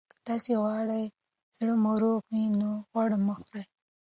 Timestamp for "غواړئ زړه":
0.61-1.73